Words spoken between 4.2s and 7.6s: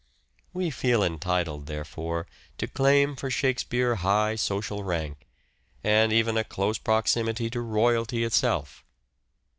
social rank, and even a close proximity